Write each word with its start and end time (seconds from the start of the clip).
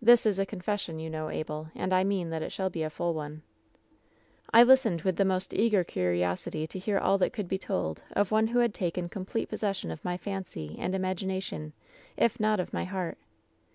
("This 0.00 0.24
is 0.24 0.38
a 0.38 0.46
confession, 0.46 0.98
you 1.00 1.10
know, 1.10 1.28
Abel. 1.28 1.68
And 1.74 1.92
I 1.92 2.02
mean 2.02 2.30
that 2.30 2.40
it 2.40 2.50
shall 2.50 2.70
be 2.70 2.82
a 2.82 2.88
full 2.88 3.12
one.) 3.12 3.42
"I 4.54 4.62
listened 4.62 5.02
with 5.02 5.16
the 5.16 5.24
most 5.26 5.52
eager 5.52 5.84
curiosity 5.84 6.66
to 6.66 6.78
hear 6.78 6.96
all 6.96 7.18
that 7.18 7.34
could 7.34 7.46
be 7.46 7.58
told 7.58 8.02
of 8.12 8.30
one 8.32 8.46
who 8.46 8.60
had 8.60 8.72
taken 8.72 9.10
complete 9.10 9.50
pos 9.50 9.60
session 9.60 9.90
of 9.90 10.02
my 10.02 10.16
fancy 10.16 10.76
and 10.78 10.94
imagination, 10.94 11.74
if 12.16 12.40
not 12.40 12.58
of 12.58 12.72
my 12.72 12.84
heart. 12.84 13.18